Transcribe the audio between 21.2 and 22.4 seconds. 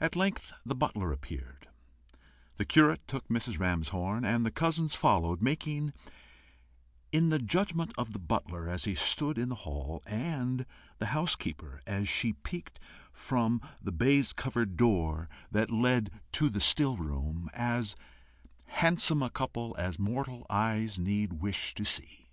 wish to see.